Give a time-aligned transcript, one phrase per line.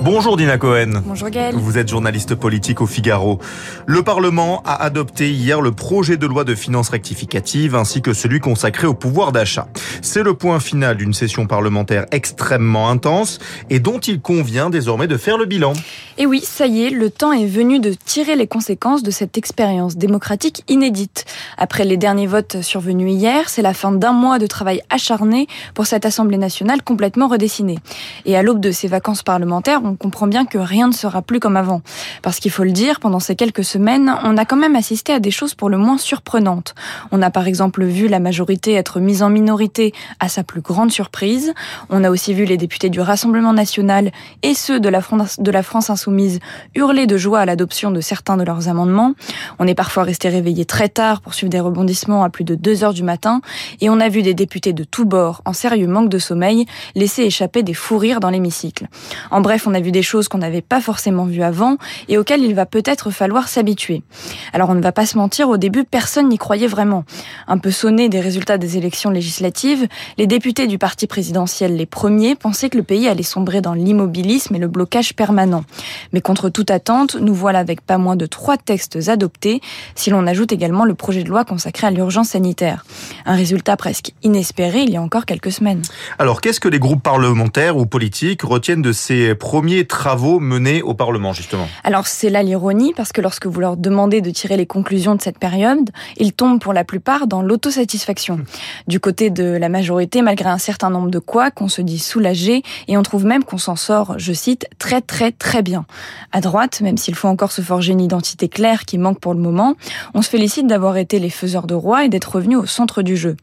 [0.00, 1.02] Bonjour Dina Cohen.
[1.04, 1.54] Bonjour Gaël.
[1.54, 3.38] Vous êtes journaliste politique au Figaro.
[3.86, 8.40] Le Parlement a adopté hier le projet de loi de finances rectificative ainsi que celui
[8.40, 9.68] consacré au pouvoir d'achat.
[10.00, 13.38] C'est le point final d'une session parlementaire extrêmement intense
[13.70, 15.74] et dont il convient désormais de faire le bilan.
[16.18, 19.36] Et oui, ça y est, le temps est venu de tirer les conséquences de cette
[19.38, 21.24] expérience démocratique inédite.
[21.58, 25.86] Après les derniers votes survenus hier, c'est la fin d'un mois de travail acharné pour
[25.86, 27.78] cette Assemblée nationale complètement redessinée.
[28.24, 31.40] Et à l'aube de ces vacances parlementaires, on comprend bien que rien ne sera plus
[31.40, 31.82] comme avant.
[32.22, 35.20] Parce qu'il faut le dire, pendant ces quelques semaines, on a quand même assisté à
[35.20, 36.74] des choses pour le moins surprenantes.
[37.10, 40.90] On a par exemple vu la majorité être mise en minorité à sa plus grande
[40.90, 41.52] surprise.
[41.90, 44.10] On a aussi vu les députés du Rassemblement national
[44.42, 46.38] et ceux de la France, insoumise
[46.74, 49.14] hurler de joie à l'adoption de certains de leurs amendements.
[49.58, 52.84] On est parfois resté réveillé très tard pour suivre des rebondissements à plus de 2
[52.84, 53.40] heures du matin.
[53.80, 57.22] Et on a vu des députés de tous bords, en sérieux manque de sommeil, laisser
[57.22, 58.86] échapper des fous rires dans l'hémicycle.
[59.30, 61.76] En bref, a vu des choses qu'on n'avait pas forcément vues avant
[62.08, 64.02] et auxquelles il va peut-être falloir s'habituer.
[64.52, 67.04] Alors on ne va pas se mentir, au début, personne n'y croyait vraiment.
[67.46, 69.86] Un peu sonné des résultats des élections législatives,
[70.18, 74.54] les députés du parti présidentiel, les premiers, pensaient que le pays allait sombrer dans l'immobilisme
[74.54, 75.64] et le blocage permanent.
[76.12, 79.60] Mais contre toute attente, nous voilà avec pas moins de trois textes adoptés,
[79.94, 82.84] si l'on ajoute également le projet de loi consacré à l'urgence sanitaire.
[83.24, 85.82] Un résultat presque inespéré il y a encore quelques semaines.
[86.18, 90.94] Alors qu'est-ce que les groupes parlementaires ou politiques retiennent de ces premiers travaux menés au
[90.94, 94.66] Parlement, justement Alors c'est là l'ironie, parce que lorsque vous leur demandez de tirer les
[94.66, 98.40] conclusions de cette période, ils tombent pour la plupart dans l'autosatisfaction.
[98.86, 102.62] Du côté de la majorité, malgré un certain nombre de quoi, qu'on se dit soulagé,
[102.88, 105.84] et on trouve même qu'on s'en sort, je cite, très très très bien.
[106.32, 109.40] À droite, même s'il faut encore se forger une identité claire qui manque pour le
[109.40, 109.74] moment,
[110.14, 113.16] on se félicite d'avoir été les faiseurs de roi et d'être revenu au centre du
[113.16, 113.36] jeu.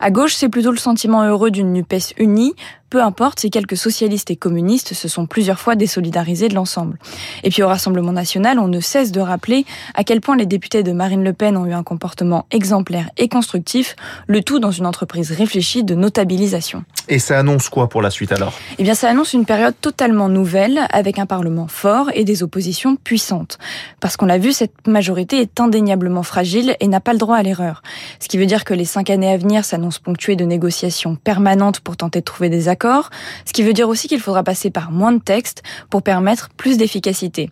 [0.00, 2.54] À gauche, c'est plutôt le sentiment heureux d'une NUPES unie,
[2.90, 6.98] peu importe si quelques socialistes et communistes se sont plusieurs fois désolidarisés de l'ensemble.
[7.42, 10.82] Et puis au Rassemblement national, on ne cesse de rappeler à quel point les députés
[10.82, 13.96] de Marine Le Pen ont eu un comportement exemplaire et constructif,
[14.28, 16.84] le tout dans une entreprise réfléchie de notabilisation.
[17.08, 18.54] Et ça annonce quoi pour la suite alors?
[18.78, 22.96] Eh bien ça annonce une période totalement nouvelle, avec un Parlement fort et des oppositions
[22.96, 23.58] puissantes.
[24.00, 27.42] Parce qu'on l'a vu, cette majorité est indéniablement fragile et n'a pas le droit à
[27.42, 27.82] l'erreur.
[28.20, 31.80] Ce qui veut dire que les cinq années à venir s'annoncent ponctuées de négociations permanentes
[31.80, 33.10] pour tenter de trouver des accords
[33.44, 36.76] ce qui veut dire aussi qu'il faudra passer par moins de textes pour permettre plus
[36.76, 37.50] d'efficacité.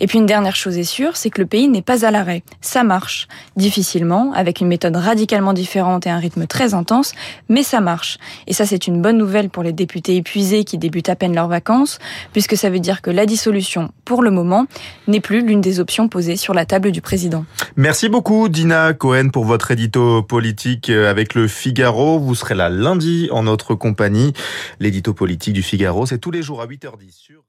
[0.00, 2.42] Et puis une dernière chose est sûre, c'est que le pays n'est pas à l'arrêt.
[2.60, 7.12] Ça marche, difficilement, avec une méthode radicalement différente et un rythme très intense,
[7.48, 8.18] mais ça marche.
[8.46, 11.48] Et ça c'est une bonne nouvelle pour les députés épuisés qui débutent à peine leurs
[11.48, 11.98] vacances,
[12.32, 14.66] puisque ça veut dire que la dissolution, pour le moment,
[15.08, 17.44] n'est plus l'une des options posées sur la table du président.
[17.76, 22.20] Merci beaucoup Dina Cohen pour votre édito politique avec le Figaro.
[22.20, 24.32] Vous serez là lundi en notre compagnie.
[24.78, 27.44] L'édito politique du Figaro, c'est tous les jours à 8h10 sur